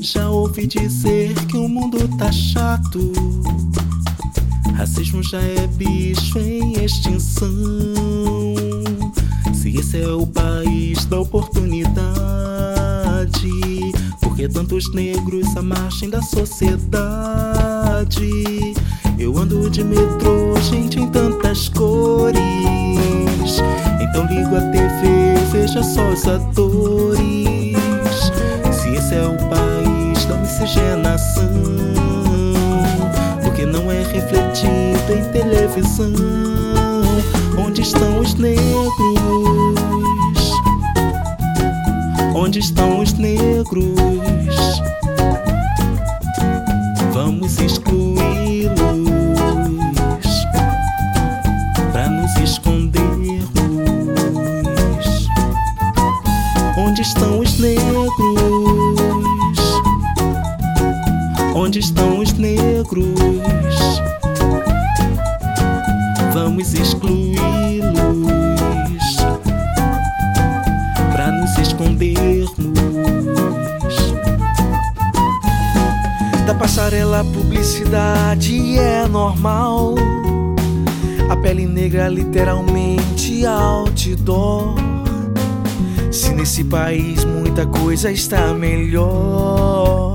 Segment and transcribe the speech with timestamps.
[0.00, 3.12] Já ouvi dizer que o mundo tá chato.
[4.74, 7.50] Racismo já é bicho em extinção.
[9.52, 11.92] Se esse é o país da oportunidade,
[14.20, 16.70] por que tantos negros à margem da sociedade?
[19.20, 22.40] Eu ando de metrô, gente em tantas cores.
[24.00, 27.76] Então ligo a TV, veja só os atores.
[28.72, 31.52] Se esse é o país da miscigenação,
[33.42, 36.14] porque não é refletido em televisão.
[37.58, 38.64] Onde estão os negros?
[42.34, 44.80] Onde estão os negros?
[47.12, 48.49] Vamos excluí-los
[57.00, 58.10] Onde estão os negros?
[61.54, 63.14] Onde estão os negros?
[66.34, 67.86] Vamos excluí-los
[71.10, 72.52] pra nos escondermos.
[76.46, 79.94] Da passarela publicidade é normal.
[81.30, 84.89] A pele negra literalmente outdoor.
[86.10, 90.12] Se nesse país muita coisa está melhor,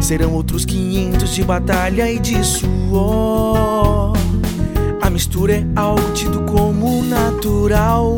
[0.00, 4.16] serão outros 500 de batalha e de suor.
[5.02, 8.16] A mistura é algo tido como natural,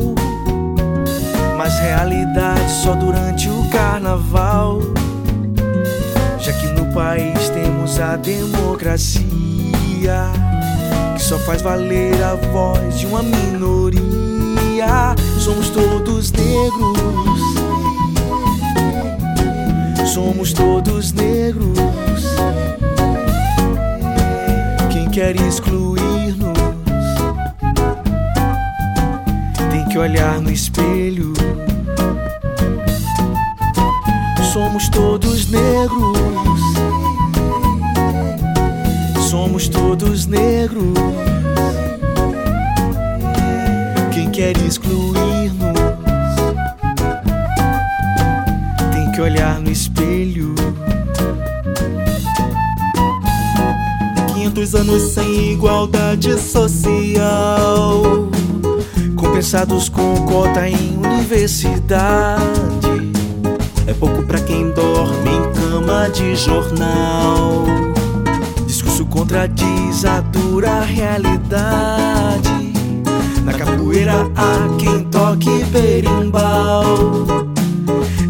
[1.59, 4.81] mas realidade só durante o carnaval.
[6.39, 9.25] Já que no país temos a democracia,
[11.17, 14.30] que só faz valer a voz de uma minoria.
[14.81, 16.99] Somos todos negros,
[20.07, 21.79] somos todos negros.
[24.91, 26.57] Quem quer excluir-nos
[29.71, 31.35] tem que olhar no espelho.
[34.51, 36.19] Somos todos negros.
[39.29, 40.95] Somos todos negros.
[44.41, 45.53] Quer excluir-nos
[48.91, 50.55] tem que olhar no espelho.
[54.33, 58.31] 500 anos sem igualdade social.
[59.15, 62.41] Compensados com cota em universidade.
[63.87, 67.67] É pouco pra quem dorme em cama de jornal.
[68.67, 72.70] Discurso contradiz a dura realidade.
[73.51, 77.27] Na capoeira há quem toque berimbau.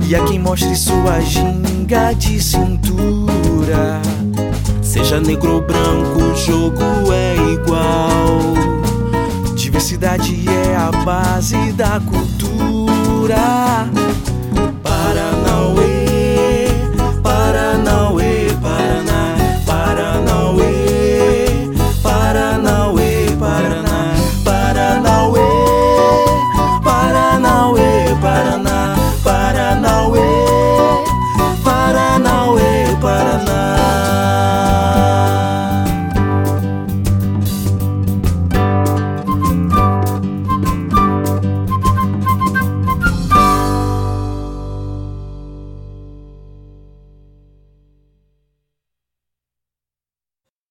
[0.09, 4.01] E há quem mostre sua ginga de cintura.
[4.81, 8.55] Seja negro ou branco, o jogo é igual.
[9.55, 13.91] Diversidade é a base da cultura.